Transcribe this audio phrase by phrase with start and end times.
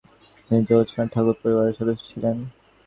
[0.45, 2.35] তিনি জোড়াসাঁকো ঠাকুর পরিবারের সদস্য ছিলেন।